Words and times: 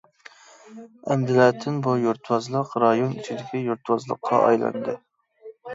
ئەمدىلەتىن 1.09 1.77
بۇ 1.89 1.95
يۇرتۋازلىق 2.05 2.75
رايون 2.87 3.17
ئىچىدىكى 3.21 3.65
يۇرتۋازلىققا 3.71 4.45
ئايلاندى. 4.49 5.03